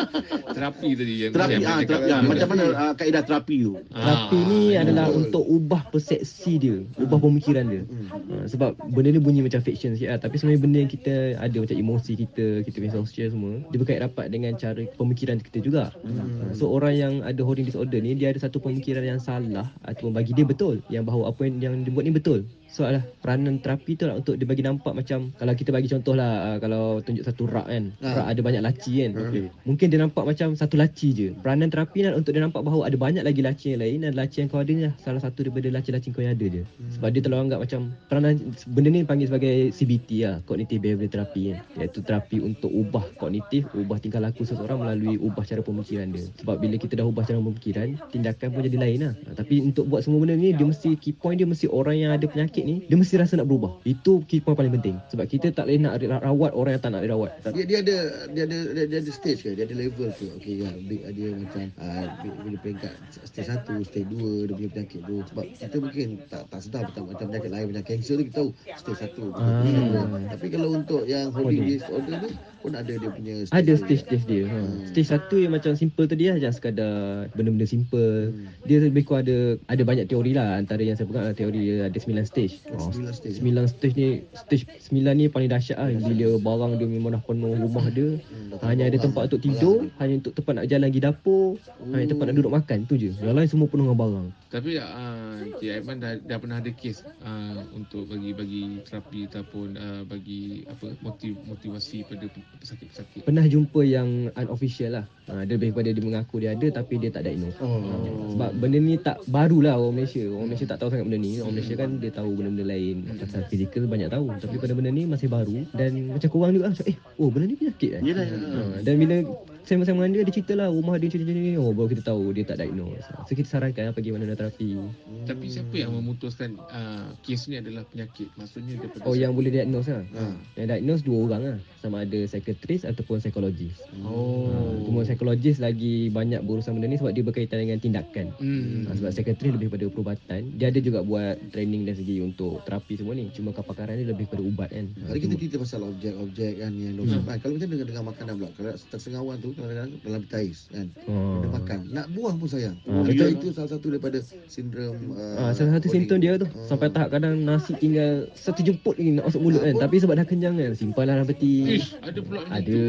Terapi 0.56 0.88
tadi 0.94 1.14
yang 1.18 1.32
Terapi, 1.34 1.52
yang 1.52 1.64
ah, 1.66 1.78
terapi, 1.82 2.08
ah, 2.08 2.20
macam 2.22 2.48
mana 2.48 2.64
uh, 2.70 2.92
kaedah 2.94 3.22
terapi 3.22 3.56
tu? 3.60 3.72
Terapi 3.86 4.38
ni 4.44 4.62
Ah, 4.70 4.80
adalah 4.80 5.06
betul. 5.06 5.18
untuk 5.18 5.44
ubah 5.44 5.82
persepsi 5.90 6.52
dia, 6.56 6.73
ubah 6.98 7.18
pemikiran 7.22 7.64
dia. 7.70 7.82
Ha, 8.10 8.50
sebab 8.50 8.74
benda 8.90 9.14
ni 9.14 9.20
bunyi 9.22 9.40
macam 9.44 9.62
fiction 9.62 9.94
sikit 9.94 10.10
lah. 10.16 10.20
Tapi 10.20 10.34
sebenarnya 10.40 10.62
benda 10.62 10.78
yang 10.82 10.92
kita 10.92 11.14
ada 11.38 11.56
macam 11.56 11.76
emosi 11.76 12.12
kita, 12.26 12.46
kita 12.66 12.76
punya 12.82 12.92
sosial 12.94 13.28
semua, 13.30 13.54
dia 13.70 13.78
berkait 13.78 14.00
rapat 14.02 14.26
dengan 14.32 14.52
cara 14.58 14.82
pemikiran 14.98 15.38
kita 15.38 15.58
juga. 15.62 15.84
Ha, 15.94 16.56
so 16.56 16.70
orang 16.72 16.94
yang 16.94 17.14
ada 17.22 17.40
hoarding 17.44 17.68
disorder 17.68 18.00
ni, 18.00 18.18
dia 18.18 18.34
ada 18.34 18.40
satu 18.42 18.58
pemikiran 18.58 19.04
yang 19.04 19.20
salah 19.20 19.70
ataupun 19.86 20.16
bagi 20.16 20.34
dia 20.34 20.46
betul. 20.46 20.82
Yang 20.90 21.04
bahawa 21.12 21.30
apa 21.30 21.40
yang, 21.46 21.56
yang 21.62 21.74
dia 21.86 21.92
buat 21.92 22.04
ni 22.06 22.12
betul. 22.14 22.48
So 22.68 22.82
adalah 22.82 23.06
peranan 23.22 23.62
terapi 23.62 23.94
tu 23.94 24.10
lah 24.10 24.18
untuk 24.18 24.34
dia 24.34 24.46
bagi 24.48 24.66
nampak 24.66 24.98
macam 24.98 25.30
kalau 25.38 25.54
kita 25.54 25.70
bagi 25.70 25.86
contoh 25.86 26.18
lah 26.18 26.54
uh, 26.54 26.58
kalau 26.58 26.98
tunjuk 27.04 27.22
satu 27.22 27.46
rak 27.46 27.70
kan. 27.70 27.94
Ah. 28.02 28.22
Rak 28.22 28.26
ada 28.34 28.40
banyak 28.42 28.62
laci 28.66 28.92
kan. 29.04 29.10
Okey. 29.14 29.46
Mungkin 29.62 29.86
dia 29.94 29.98
nampak 30.02 30.24
macam 30.26 30.58
satu 30.58 30.74
laci 30.74 31.08
je. 31.14 31.28
Peranan 31.38 31.70
terapi 31.70 32.02
ni 32.02 32.10
untuk 32.10 32.34
dia 32.34 32.42
nampak 32.42 32.66
bahawa 32.66 32.90
ada 32.90 32.96
banyak 32.98 33.22
lagi 33.22 33.40
laci 33.46 33.66
yang 33.74 33.80
lain 33.82 33.98
dan 34.06 34.12
laci 34.18 34.42
yang 34.42 34.50
kau 34.50 34.58
ada 34.58 34.72
ni 34.74 34.82
lah 34.90 34.94
salah 35.02 35.22
satu 35.22 35.46
daripada 35.46 35.70
laci-laci 35.70 36.10
kau 36.10 36.22
yang 36.22 36.34
ada 36.34 36.46
je. 36.50 36.62
Sebab 36.98 37.08
dia 37.14 37.20
terlalu 37.22 37.42
anggap 37.50 37.60
macam 37.62 37.80
peranan 38.10 38.34
benda 38.70 38.88
ni 38.90 39.00
panggil 39.06 39.26
sebagai 39.30 39.54
CBT 39.70 40.10
lah, 40.26 40.36
Cognitive 40.42 40.80
Behavioral 40.82 41.10
Therapy 41.10 41.42
kan. 41.54 41.58
Iaitu 41.78 41.98
terapi 42.02 42.36
untuk 42.42 42.70
ubah 42.74 43.06
kognitif, 43.18 43.70
ubah 43.74 44.02
tingkah 44.02 44.18
laku 44.18 44.42
seseorang 44.42 44.82
melalui 44.82 45.14
ubah 45.18 45.46
cara 45.46 45.62
pemikiran 45.62 46.10
dia. 46.10 46.26
Sebab 46.42 46.58
bila 46.58 46.74
kita 46.78 46.98
dah 46.98 47.06
ubah 47.06 47.22
cara 47.22 47.38
pemikiran, 47.38 47.98
tindakan 48.10 48.48
pun 48.50 48.62
jadi 48.62 48.78
lain 48.78 48.98
lah. 49.02 49.12
Ha, 49.14 49.38
tapi 49.38 49.62
untuk 49.62 49.86
buat 49.86 50.02
semua 50.02 50.22
benda 50.22 50.34
ni 50.34 50.54
dia 50.54 50.66
mesti 50.66 50.94
key 50.98 51.14
point 51.14 51.38
dia 51.38 51.46
mesti 51.46 51.66
orang 51.70 51.96
yang 51.98 52.10
ada 52.14 52.26
penyakit 52.26 52.53
ni 52.62 52.86
dia 52.86 52.94
mesti 52.94 53.18
rasa 53.18 53.34
nak 53.34 53.50
berubah. 53.50 53.82
Itu 53.82 54.22
key 54.30 54.38
point 54.38 54.54
paling 54.54 54.70
penting. 54.78 54.96
Sebab 55.10 55.26
kita 55.26 55.50
tak 55.50 55.66
boleh 55.66 55.82
nak 55.82 55.98
rawat 56.22 56.54
orang 56.54 56.78
yang 56.78 56.82
tak 56.84 56.90
nak 56.94 57.02
dirawat. 57.02 57.30
Dia 57.50 57.64
dia 57.66 57.78
ada 57.82 57.96
dia 58.30 58.42
ada 58.46 58.58
dia, 58.70 58.84
dia 58.86 58.98
ada 59.02 59.10
stage 59.10 59.40
ke? 59.42 59.50
Dia 59.58 59.64
ada 59.66 59.74
level 59.74 60.08
ke? 60.14 60.26
Okey 60.38 60.62
ya, 60.62 60.70
big 60.86 61.02
dia 61.10 61.28
macam 61.34 61.62
uh, 61.80 62.06
bila 62.22 62.56
peringkat 62.62 62.94
stage 63.26 63.50
1, 63.50 63.88
stage 63.88 64.08
2 64.12 64.46
dia 64.46 64.54
punya 64.54 64.70
penyakit 64.70 65.00
tu. 65.02 65.16
Sebab 65.32 65.44
kita 65.58 65.76
mungkin 65.80 66.06
tak 66.30 66.42
tak 66.52 66.60
sedar 66.62 66.82
macam 66.86 67.02
macam 67.10 67.26
penyakit 67.32 67.50
lain 67.50 67.66
macam 67.72 67.84
kanser 67.88 68.14
tu 68.20 68.24
kita 68.28 68.36
tahu 68.38 68.48
stage 68.78 69.00
1. 69.16 69.32
Ah. 69.34 70.12
Tapi 70.36 70.46
kalau 70.52 70.68
untuk 70.76 71.02
yang 71.08 71.32
holding 71.32 71.64
Hoarding. 71.64 71.80
disorder 71.80 72.16
tu 72.20 72.30
pun 72.64 72.72
ada 72.72 72.92
dia 72.96 73.10
punya 73.12 73.34
Ada 73.52 73.72
dia. 73.76 73.76
stage-stage 73.76 74.24
dia. 74.24 74.44
Ha. 74.48 74.58
Stage 74.88 75.08
satu 75.12 75.36
yang 75.36 75.52
macam 75.52 75.72
simple 75.76 76.08
tadi 76.08 76.32
lah. 76.32 76.36
Just 76.40 76.64
sekadar 76.64 77.28
benda-benda 77.36 77.68
simple. 77.68 78.32
Hmm. 78.32 78.48
Dia 78.64 78.80
lebih 78.80 79.04
kurang 79.04 79.28
ada 79.28 79.60
ada 79.68 79.82
banyak 79.84 80.08
teori 80.08 80.32
lah. 80.32 80.56
Antara 80.56 80.80
yang 80.80 80.96
saya 80.96 81.08
pegang 81.08 81.36
teori 81.36 81.60
dia 81.60 81.76
ada 81.92 81.98
9 82.00 82.24
stage. 82.24 82.43
Oh, 82.74 82.90
sembilan 82.90 83.14
stage. 83.14 83.38
9 83.38 83.72
stage 83.72 83.94
ni, 83.96 84.08
stage 84.32 84.64
9 84.90 85.14
ni 85.16 85.24
paling 85.30 85.50
dahsyat 85.50 85.78
lah. 85.78 85.90
Bila 85.92 86.26
barang 86.40 86.72
dia 86.80 86.86
memang 86.88 87.10
dah 87.16 87.22
penuh 87.22 87.52
rumah 87.54 87.86
dia. 87.90 88.18
Hmm, 88.18 88.58
Hanya 88.64 88.90
ada 88.90 88.98
tempat 89.00 89.22
untuk 89.32 89.40
tidur, 89.42 89.88
hanya 90.00 90.14
untuk 90.20 90.32
tempat 90.36 90.52
nak 90.60 90.66
jalan 90.70 90.88
pergi 90.90 91.02
dapur, 91.02 91.46
hanya 91.92 92.06
tempat 92.10 92.24
nak 92.30 92.34
duduk 92.36 92.52
makan. 92.52 92.78
Tu 92.86 92.94
je. 92.96 93.10
Yang 93.20 93.34
lain 93.36 93.48
semua 93.48 93.66
penuh 93.68 93.84
dengan 93.88 93.98
barang. 93.98 94.26
Tapi 94.54 94.78
uh, 94.78 95.58
Cik 95.58 95.66
Aiman 95.66 95.98
dah, 95.98 96.14
dah 96.22 96.38
pernah 96.38 96.62
ada 96.62 96.70
kes 96.70 97.02
uh, 97.02 97.58
untuk 97.74 98.06
bagi-bagi 98.06 98.86
terapi 98.86 99.26
ataupun 99.26 99.74
uh, 99.74 100.02
bagi 100.06 100.62
apa 100.70 100.94
motiv, 101.02 101.34
motivasi 101.42 102.06
pada 102.06 102.30
pesakit-pesakit. 102.62 103.26
Pernah 103.26 103.50
jumpa 103.50 103.82
yang 103.82 104.30
unofficial 104.38 105.02
lah. 105.02 105.04
Ha, 105.24 105.42
dia 105.48 105.56
lebih 105.56 105.74
kepada 105.74 105.90
dia 105.90 106.04
mengaku 106.04 106.36
dia 106.38 106.54
ada 106.54 106.68
tapi 106.70 107.00
dia 107.02 107.10
tak 107.10 107.26
diagnose. 107.26 107.58
Oh. 107.58 108.30
Sebab 108.36 108.50
benda 108.60 108.78
ni 108.78 108.94
tak 109.00 109.18
baru 109.26 109.58
lah 109.58 109.74
orang 109.74 110.04
Malaysia. 110.04 110.22
Orang 110.30 110.46
Malaysia 110.52 110.68
tak 110.70 110.78
tahu 110.84 110.88
sangat 110.94 111.04
benda 111.10 111.18
ni. 111.18 111.32
Orang 111.42 111.54
Malaysia 111.58 111.74
kan 111.74 111.90
dia 111.98 112.10
tahu 112.14 112.30
benda-benda 112.38 112.64
lain. 112.70 112.96
Pasal 113.18 113.42
fizikal 113.50 113.82
banyak 113.90 114.08
tahu. 114.12 114.26
Tapi 114.38 114.54
pada 114.60 114.72
benda 114.76 114.90
ni 114.94 115.02
masih 115.08 115.26
baru. 115.26 115.66
Dan 115.74 116.14
macam 116.14 116.28
korang 116.30 116.52
juga 116.54 116.70
macam 116.70 116.86
eh 116.86 116.96
oh 117.18 117.28
benda 117.32 117.46
ni 117.50 117.56
penyakit 117.58 117.90
kan. 117.98 118.02
Yelah, 118.06 118.26
Ha, 118.34 118.84
dan 118.86 118.94
bila 119.00 119.16
sembang-sembang 119.64 120.04
dengan 120.12 120.16
dia, 120.20 120.28
dia 120.28 120.34
cerita 120.36 120.52
lah 120.60 120.68
rumah 120.68 121.00
dia 121.00 121.08
macam 121.08 121.24
ni. 121.24 121.56
Oh, 121.56 121.72
baru 121.72 121.88
kita 121.96 122.02
tahu 122.04 122.22
dia 122.36 122.44
tak 122.44 122.60
diagnose. 122.60 123.08
So 123.24 123.32
kita 123.32 123.48
sarankan 123.48 123.90
lah 123.90 123.94
pergi 123.96 124.12
mana 124.12 124.36
terapi. 124.36 124.76
Tapi 125.24 125.46
siapa 125.48 125.74
yang 125.74 125.96
memutuskan 125.96 126.60
uh, 126.68 127.16
kes 127.24 127.48
ni 127.48 127.56
adalah 127.56 127.88
penyakit? 127.88 128.28
Maksudnya 128.36 128.76
daripada 128.76 129.08
Oh, 129.08 129.16
yang 129.16 129.32
boleh 129.32 129.48
diagnose 129.48 129.88
lah. 129.88 130.04
Ha. 130.04 130.24
Yang 130.60 130.66
diagnose 130.68 131.02
dua 131.08 131.18
orang 131.24 131.42
lah. 131.48 131.58
Sama 131.80 131.96
ada 132.04 132.18
psikiatris 132.28 132.84
ataupun 132.84 133.20
psikologis. 133.20 133.76
Oh. 134.04 134.52
Ha, 134.52 134.56
cuma 134.84 135.00
psikologis 135.08 135.56
lagi 135.60 136.12
banyak 136.12 136.44
berurusan 136.44 136.76
benda 136.76 136.92
ni 136.92 137.00
sebab 137.00 137.12
dia 137.16 137.24
berkaitan 137.24 137.64
dengan 137.64 137.80
tindakan. 137.80 138.26
Hmm. 138.36 138.84
Ha, 138.88 138.96
sebab 139.00 139.10
psikiatris 139.16 139.52
lebih 139.56 139.68
pada 139.72 139.84
perubatan. 139.88 140.40
Dia 140.60 140.68
ada 140.68 140.80
juga 140.80 141.00
buat 141.00 141.40
training 141.56 141.88
dari 141.88 141.96
segi 141.96 142.16
untuk 142.20 142.60
terapi 142.68 143.00
semua 143.00 143.16
ni. 143.16 143.32
Cuma 143.32 143.56
kepakaran 143.56 143.96
dia 143.96 144.12
lebih 144.12 144.28
pada 144.28 144.42
ubat 144.44 144.68
kan. 144.68 144.92
Hari 145.08 145.20
kita 145.24 145.34
cerita 145.40 145.56
pasal 145.56 145.80
objek-objek 145.88 146.60
kan 146.60 146.72
yang 146.76 147.00
hmm. 147.00 147.24
Kalau 147.40 147.56
macam 147.56 147.68
dengan, 147.68 147.86
dengan 147.88 148.04
makanan 148.12 148.34
pula 148.40 148.50
Kalau 148.56 148.72
tersengawan 148.92 149.36
tu 149.40 149.53
kadang-kadang 149.56 149.90
dalam 150.00 150.22
tais 150.26 150.58
kan 150.68 150.86
Oh. 151.04 151.40
Dia 151.40 151.48
makan 151.50 151.78
Nak 151.90 152.06
buang 152.10 152.36
pun 152.36 152.46
sayang 152.46 152.76
Ah, 152.84 153.00
Betul 153.00 153.12
betul. 153.30 153.30
itu 153.34 153.46
salah 153.50 153.70
satu 153.70 153.86
daripada 153.88 154.18
sindrom 154.46 154.96
Ah, 155.36 155.50
salah 155.50 155.76
satu 155.76 155.86
simptom 155.88 156.18
dia 156.18 156.34
tu 156.34 156.46
Ah. 156.46 156.66
Sampai 156.66 156.88
tahap 156.88 157.08
kadang 157.10 157.38
nasi 157.40 157.72
tinggal 157.74 158.26
Satu 158.32 158.60
jemput 158.60 158.94
lagi 158.94 159.10
nak 159.12 159.24
masuk 159.26 159.40
mulut 159.40 159.60
kan 159.60 159.74
Tapi 159.76 159.96
sebab 159.96 160.14
dah 160.14 160.26
kenyang 160.26 160.54
kan 160.54 160.72
Simpan 160.72 161.04
lah 161.04 161.14
dalam 161.16 161.28
peti 161.28 161.54
Ish, 161.74 161.94
ada 162.00 162.20
pula 162.20 162.40
Ada 162.46 162.64
tu. 162.64 162.82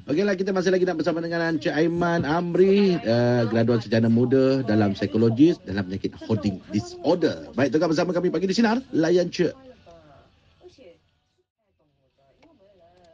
Okeylah 0.00 0.34
kita 0.34 0.50
masih 0.50 0.70
lagi 0.70 0.82
nak 0.82 0.96
bersama 0.96 1.20
dengan 1.20 1.54
Encik 1.54 1.70
Aiman 1.70 2.24
Amri 2.24 2.96
uh, 2.96 3.44
graduan 3.46 3.78
sarjana 3.78 4.08
muda 4.08 4.64
dalam 4.64 4.90
psikologis 4.90 5.60
dalam 5.62 5.86
penyakit 5.86 6.16
hoarding 6.18 6.56
disorder. 6.70 7.46
Baik 7.52 7.70
tengah 7.70 7.86
bersama 7.86 8.10
kami 8.10 8.26
pagi 8.26 8.48
di 8.48 8.56
sinar 8.56 8.80
layan 8.90 9.28
cek. 9.28 9.52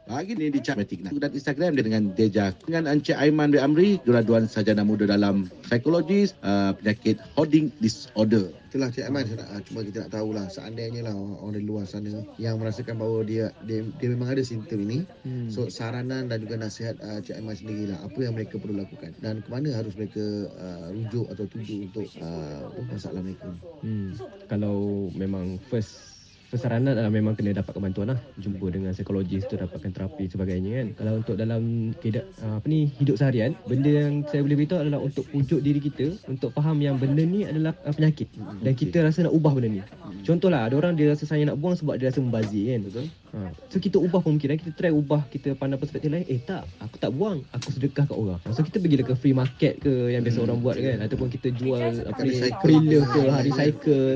Pagi 0.07 0.39
ni 0.39 0.47
di 0.47 0.63
Chatmatic 0.63 1.03
dan 1.03 1.31
Instagram 1.35 1.75
dia 1.75 1.83
dengan 1.83 2.03
Deja 2.15 2.55
dengan 2.63 2.87
Encik 2.87 3.19
Aiman 3.19 3.51
bin 3.51 3.59
Amri 3.59 3.99
graduan 4.07 4.47
sarjana 4.47 4.87
muda 4.87 5.03
dalam 5.03 5.51
psikologis 5.67 6.31
uh, 6.47 6.71
penyakit 6.79 7.19
hoarding 7.35 7.67
disorder. 7.83 8.47
Itulah 8.71 8.87
Cik 8.87 9.03
Aiman 9.03 9.27
saya 9.27 9.43
nak, 9.43 9.49
ah, 9.51 9.61
cuma 9.67 9.79
kita 9.83 9.97
nak 10.07 10.11
tahulah 10.15 10.45
seandainya 10.47 11.03
lah 11.03 11.11
orang, 11.11 11.35
orang 11.43 11.53
dari 11.59 11.65
luar 11.67 11.83
sana 11.83 12.23
yang 12.39 12.55
merasakan 12.55 12.95
bahawa 12.99 13.19
dia 13.27 13.45
dia, 13.67 13.83
dia 13.99 14.07
memang 14.07 14.31
ada 14.31 14.43
simptom 14.47 14.79
ini 14.87 15.03
hmm. 15.27 15.51
So 15.51 15.67
saranan 15.67 16.31
dan 16.31 16.39
juga 16.39 16.55
nasihat 16.55 16.95
uh, 17.03 17.19
Cik 17.19 17.35
Aiman 17.43 17.59
sendirilah 17.59 17.99
apa 17.99 18.19
yang 18.23 18.31
mereka 18.31 18.55
perlu 18.59 18.79
lakukan 18.79 19.11
dan 19.19 19.43
ke 19.43 19.49
mana 19.51 19.75
harus 19.75 19.91
mereka 19.99 20.23
uh, 20.55 20.87
rujuk 20.95 21.27
atau 21.35 21.45
tuju 21.51 21.91
untuk 21.91 22.07
uh, 22.23 22.71
masalah 22.87 23.19
mereka 23.19 23.51
hmm. 23.83 24.15
Kalau 24.47 25.11
memang 25.11 25.59
first 25.67 26.16
First 26.47 26.63
saranan 26.63 26.95
adalah 26.95 27.11
memang 27.11 27.35
kena 27.35 27.59
dapatkan 27.59 27.83
bantuan 27.83 28.15
lah. 28.15 28.19
Jumpa 28.39 28.71
dengan 28.71 28.95
psikologis 28.95 29.43
tu 29.51 29.59
dapatkan 29.59 29.91
terapi 29.91 30.31
sebagainya 30.31 30.71
kan. 30.79 30.87
Kalau 30.95 31.13
untuk 31.19 31.35
dalam 31.35 31.91
kehidup, 31.99 32.23
apa 32.39 32.63
ni 32.71 32.87
hidup 33.03 33.19
seharian 33.19 33.51
Benda 33.67 33.91
yang 33.91 34.23
saya 34.31 34.47
boleh 34.47 34.55
beritahu 34.55 34.79
adalah 34.79 35.03
untuk 35.03 35.27
pujuk 35.27 35.59
diri 35.59 35.83
kita 35.83 36.15
Untuk 36.31 36.55
faham 36.55 36.79
yang 36.79 36.95
benda 36.95 37.19
ni 37.27 37.43
adalah 37.43 37.75
uh, 37.83 37.91
penyakit. 37.91 38.31
Dan 38.63 38.73
kita 38.79 39.03
rasa 39.03 39.27
nak 39.27 39.35
ubah 39.35 39.51
benda 39.59 39.67
ni. 39.67 39.81
Contohlah 40.23 40.71
ada 40.71 40.79
orang 40.79 40.95
dia 40.95 41.11
rasa 41.11 41.27
sayang 41.27 41.51
nak 41.51 41.59
buang 41.59 41.75
sebab 41.75 41.99
dia 41.99 42.07
rasa 42.07 42.23
membazir 42.23 42.63
kan 42.71 42.81
Betul? 42.87 43.05
Ha. 43.33 43.51
So 43.67 43.81
kita 43.81 43.97
ubah 43.99 44.21
pemikiran 44.23 44.55
Kita 44.59 44.71
try 44.75 44.91
ubah 44.93 45.25
kita 45.27 45.57
pandang 45.57 45.81
perspektif 45.81 46.11
lain. 46.11 46.23
Eh 46.29 46.39
tak. 46.39 46.63
Aku 46.83 46.95
tak 47.01 47.11
buang. 47.11 47.43
Aku 47.51 47.73
sedekah 47.73 48.07
kat 48.07 48.17
orang. 48.17 48.39
So 48.53 48.63
kita 48.63 48.77
pergi 48.79 49.03
ke 49.03 49.15
free 49.17 49.35
market 49.35 49.79
ke 49.83 50.13
Yang 50.13 50.31
biasa 50.31 50.39
orang 50.47 50.59
buat 50.63 50.75
kan. 50.77 50.97
Ataupun 51.03 51.27
kita 51.33 51.47
jual 51.55 51.83
apa 52.07 52.19
ni 52.23 52.37
Recycle. 52.37 53.01
Ke 53.07 53.21
ha, 53.27 53.37
Recycle. 53.43 54.09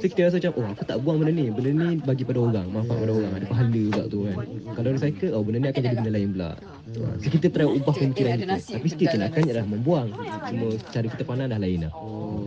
So 0.00 0.04
kita 0.10 0.20
rasa 0.30 0.36
macam 0.42 0.52
Oh 0.56 0.66
aku 0.72 0.84
tak 0.86 0.98
buang 1.02 1.16
benda 1.22 1.32
ni. 1.34 1.46
Benda 1.52 1.70
ni 1.70 1.88
bagi 2.00 2.22
pada 2.26 2.38
orang. 2.42 2.66
Manfaat 2.70 2.98
pada 3.02 3.12
orang. 3.12 3.32
Ada 3.34 3.46
pahala 3.46 3.82
pula 3.92 4.04
tu 4.10 4.18
kan. 4.26 4.36
Kalau 4.76 4.88
recycle 4.94 5.30
Oh 5.36 5.42
benda 5.44 5.58
ni 5.62 5.68
akan 5.70 5.82
jadi 5.82 5.96
benda 5.98 6.12
lain 6.12 6.28
pula 6.34 6.50
ha. 6.94 7.18
So 7.18 7.28
kita 7.32 7.50
try 7.50 7.66
ubah 7.66 7.94
pemikiran 7.96 8.38
kita 8.38 8.56
Tapi 8.78 8.86
still 8.86 9.08
tindakannya 9.10 9.50
adalah 9.50 9.66
membuang 9.66 10.08
Cuma 10.46 10.66
cara 10.92 11.06
kita 11.10 11.22
pandang 11.26 11.50
dah 11.50 11.58
lain 11.58 11.88
lah 11.88 11.92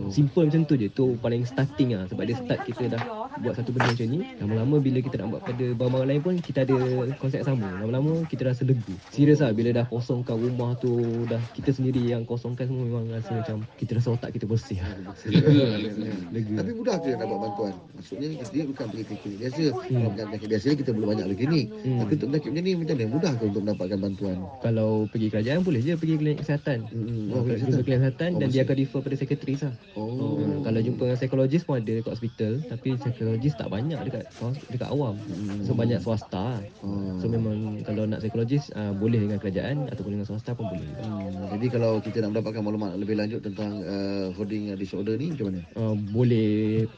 Simple 0.08 0.48
macam 0.48 0.62
tu 0.64 0.74
je 0.80 0.88
Tu 0.88 1.04
paling 1.20 1.42
starting 1.44 1.98
lah 1.98 2.08
Sebab 2.08 2.22
dia 2.24 2.36
start 2.40 2.60
kita 2.64 2.84
dah 2.96 3.02
Buat 3.44 3.54
satu 3.60 3.70
benda 3.70 3.92
macam 3.92 4.06
ni 4.08 4.18
Lama-lama 4.40 4.76
bila 4.80 4.98
kita 5.04 5.14
nak 5.20 5.28
buat 5.36 5.42
pada 5.44 5.64
barang-barang 5.76 6.08
lain 6.08 6.20
pun 6.24 6.34
Kita 6.40 6.64
ada 6.64 6.76
konsep 7.20 7.44
sama 7.44 7.68
Lama-lama 7.84 8.24
kita 8.26 8.48
rasa 8.48 8.64
legu 8.64 8.96
Serius 9.12 9.44
lah 9.44 9.52
Bila 9.52 9.76
dah 9.76 9.84
kosongkan 9.86 10.40
rumah 10.40 10.72
tu 10.80 11.26
Dah 11.28 11.40
kita 11.52 11.70
sendiri 11.70 12.00
yang 12.00 12.24
kosongkan 12.24 12.64
semua 12.66 12.88
Memang 12.88 13.12
rasa 13.12 13.36
macam 13.36 13.62
Kita 13.76 14.00
rasa 14.00 14.16
otak 14.16 14.32
kita 14.34 14.48
bersih 14.48 14.80
lah 14.80 15.14
Lega 15.28 15.66
lega. 15.84 16.10
Lega 16.34 16.54
Tapi 16.64 16.70
mudah 16.74 16.96
ke 16.98 17.08
nak 17.14 17.28
dapat 17.28 17.38
bantuan? 17.38 17.74
Maksudnya 18.00 18.26
kita 18.32 18.44
sendiri 18.48 18.64
bukan 18.72 18.86
pergi 18.88 19.04
ke 19.04 19.14
klinik 19.20 19.38
biasa. 19.40 19.62
Kalau 19.74 20.08
macam 20.10 20.24
penyakit 20.30 20.48
biasa 20.48 20.64
ni 20.64 20.76
kita 20.78 20.90
belum 20.94 21.08
banyak 21.12 21.26
pergi 21.26 21.40
klinik. 21.40 21.66
Hmm. 21.70 21.98
Tapi 22.00 22.12
untuk 22.16 22.28
penyakit 22.30 22.50
macam 22.50 22.62
ni 22.64 22.72
macam 22.76 22.94
mana? 22.96 23.10
Mudah 23.10 23.32
ke 23.32 23.42
untuk 23.44 23.62
mendapatkan 23.64 23.98
bantuan? 23.98 24.38
Kalau 24.60 25.06
pergi 25.10 25.28
kerajaan 25.32 25.60
boleh 25.64 25.80
je 25.80 25.94
pergi 25.96 26.14
klinik 26.20 26.38
kesihatan 26.44 26.78
Hmm. 26.90 27.32
Oh, 27.32 27.42
klinik 27.44 27.66
kesihatan? 27.66 27.84
klinik 27.84 28.00
kesihatan 28.00 28.30
Oh, 28.30 28.38
dan 28.40 28.48
dia 28.50 28.60
akan 28.64 28.76
refer 28.76 29.00
pada 29.00 29.14
psikiatris 29.16 29.60
lah. 29.66 29.74
Oh. 29.94 30.08
Oh. 30.10 30.60
Kalau 30.64 30.80
jumpa 30.80 31.02
dengan 31.06 31.18
psikologis 31.18 31.62
pun 31.64 31.74
ada 31.80 31.92
dekat 31.92 32.12
hospital 32.14 32.52
tapi 32.68 32.88
psikologis 32.96 33.54
tak 33.56 33.68
banyak 33.68 33.98
dekat 34.06 34.24
dekat 34.70 34.88
awam. 34.88 35.16
Hmm. 35.16 35.64
So 35.64 35.72
banyak 35.76 36.00
swasta. 36.02 36.60
Oh. 36.84 37.18
So 37.20 37.26
memang 37.28 37.82
kalau 37.84 38.04
nak 38.06 38.20
psikologis 38.22 38.68
uh, 38.76 38.92
boleh 38.96 39.20
dengan 39.22 39.38
kerajaan 39.40 39.88
ataupun 39.90 40.18
dengan 40.18 40.26
swasta 40.28 40.52
pun 40.52 40.68
boleh. 40.68 40.90
Hmm, 41.00 41.56
jadi 41.56 41.66
kalau 41.72 41.92
kita 42.00 42.22
nak 42.24 42.36
mendapatkan 42.36 42.62
maklumat 42.62 42.90
lebih 42.96 43.16
lanjut 43.16 43.40
tentang 43.42 43.82
uh, 43.84 44.32
hoarding 44.34 44.72
disorder 44.76 45.16
ni 45.16 45.32
macam 45.32 45.52
mana? 45.52 45.60
Uh, 45.76 45.94
boleh 46.12 46.50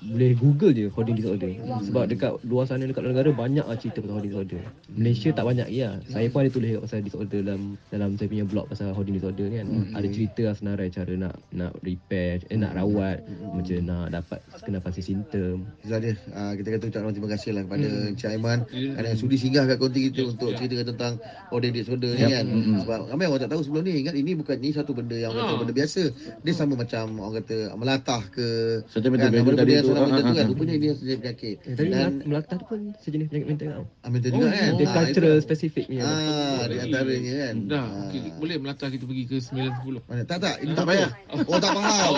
boleh 0.02 0.30
google 0.36 0.72
je 0.74 0.86
hoarding 0.90 1.16
disorder 1.16 1.52
sebab 1.86 2.04
dekat 2.10 2.32
luar 2.46 2.64
sana 2.66 2.84
dekat 2.84 3.02
luar 3.04 3.12
negara 3.14 3.30
banyak 3.32 3.64
lah 3.66 3.76
cerita 3.78 4.02
pasal 4.02 4.18
hoarding 4.18 4.32
disorder 4.34 4.60
Malaysia 4.92 5.28
tak 5.32 5.44
banyak 5.46 5.68
ya 5.70 5.98
saya 6.08 6.26
pun 6.28 6.44
ada 6.44 6.50
tulis 6.50 6.70
pasal 6.82 7.04
disorder 7.04 7.21
dalam 7.24 7.60
dalam 7.88 8.14
saya 8.14 8.26
punya 8.26 8.44
blog 8.44 8.66
pasal 8.66 8.90
hoarding 8.90 9.16
disorder 9.16 9.44
ni 9.44 9.56
kan 9.56 9.68
ada 9.92 10.06
cerita 10.06 10.40
lah 10.44 10.54
senarai 10.54 10.88
cara 10.88 11.12
nak 11.12 11.34
nak 11.50 11.72
repair 11.80 12.42
eh 12.44 12.56
nak 12.56 12.72
rawat 12.72 13.22
macam 13.48 13.76
nak 13.80 14.06
dapat 14.12 14.38
kenapa 14.60 14.88
si 14.88 15.00
simptom 15.00 15.64
dia. 15.82 16.14
Uh, 16.28 16.52
kita 16.54 16.68
kata 16.72 16.84
ucapkan 16.88 17.12
terima 17.12 17.30
kasih 17.30 17.50
lah 17.52 17.62
kepada 17.62 17.84
Hmm. 17.84 18.08
Encik 18.08 18.28
Aiman 18.28 18.58
kerana 18.66 19.06
yang 19.06 19.18
sudi 19.18 19.36
singgah 19.36 19.64
kat 19.64 19.76
konti 19.76 20.08
kita 20.08 20.22
untuk 20.26 20.50
ceritakan 20.52 20.86
tentang 20.88 21.12
hoarding 21.48 21.72
disorder 21.72 22.10
ni 22.10 22.22
Yap. 22.22 22.30
kan. 22.32 22.44
Mm-mm. 22.44 22.76
Sebab 22.80 23.00
ramai 23.08 23.26
orang 23.26 23.40
tak 23.40 23.50
tahu 23.50 23.62
sebelum 23.62 23.82
ni. 23.82 23.92
Ingat 24.00 24.14
ini 24.14 24.32
bukan 24.32 24.56
ni 24.56 24.70
satu 24.70 24.92
benda 24.92 25.14
yang 25.14 25.30
orang 25.30 25.44
kata 25.44 25.52
Ah. 25.52 25.60
benda 25.60 25.74
biasa. 25.74 26.02
Dia 26.40 26.52
sama 26.52 26.74
macam 26.74 27.04
orang 27.18 27.36
kata 27.38 27.56
melatah 27.74 28.22
ke 28.28 28.46
Sentimental 28.88 29.28
kan, 29.28 29.32
value 29.32 29.44
benda-benda 29.44 29.62
tadi 29.62 29.72
yang 29.72 29.82
tu. 29.82 29.88
salah 29.88 30.00
benda 30.02 30.12
Ah, 30.12 30.18
tu 30.18 30.24
ah, 30.24 30.32
kan. 30.32 30.42
ah. 30.42 30.48
Rupanya 30.48 30.74
dia 30.76 30.92
sejenis 30.92 31.18
penyakit. 31.18 31.56
eh, 31.58 31.72
tapi 31.72 31.82
Dan 31.82 31.92
melat- 31.92 32.24
melatah 32.24 32.56
tu 32.56 32.64
pun 32.64 32.80
sejenis 32.98 33.26
penyakit 33.28 33.48
mental 33.48 33.68
tau 33.68 33.84
Ambil 34.02 34.18
Oh, 34.18 34.30
juga 34.32 34.46
kan. 34.48 34.70
dia 34.72 34.86
Ah, 34.86 34.94
cultural 34.94 35.32
itu. 35.32 35.44
spesifik 35.44 35.84
ni 35.86 35.96
Ah, 35.98 36.62
di 36.64 36.76
antaranya 37.14 37.34
kan. 37.38 37.54
Dah, 37.64 37.82
Ah. 37.82 38.04
okay, 38.08 38.20
boleh 38.34 38.56
melata 38.56 38.86
kita 38.88 39.04
pergi 39.04 39.24
ke 39.24 39.36
9.10. 39.38 40.00
Mana? 40.04 40.22
Tak 40.24 40.38
tak, 40.38 40.54
ini 40.60 40.72
Tak 40.72 40.86
payah. 40.86 41.10
Oh 41.44 41.58
tak 41.58 41.70
faham. 41.70 42.12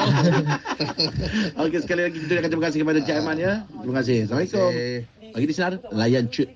Okey 1.65 1.81
sekali 1.81 2.01
lagi 2.03 2.19
kita 2.19 2.33
ucapkan 2.35 2.51
terima 2.51 2.65
kasih 2.65 2.79
kepada 2.81 2.99
Encik 3.01 3.15
Aiman 3.15 3.37
ya. 3.37 3.53
Terima 3.67 3.95
kasih. 3.99 4.17
Assalamualaikum. 4.25 4.71
Eh, 4.73 5.01
Pagi 5.31 5.47
di 5.47 5.55
sinar 5.55 5.73
layan 5.91 6.25
cek. 6.29 6.49